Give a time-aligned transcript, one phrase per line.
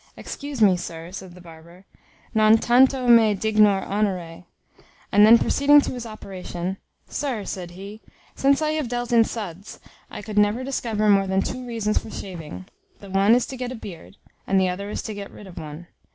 [0.17, 1.85] "Excuse me, sir," said the barber,
[2.33, 4.45] "non tanto me dignor honore."
[5.11, 6.77] And then proceeding to his operation,
[7.07, 8.01] "Sir," said he,
[8.33, 9.79] "since I have dealt in suds,
[10.09, 12.65] I could never discover more than two reasons for shaving;
[12.99, 14.17] the one is to get a beard,
[14.47, 15.85] and the other to get rid of one.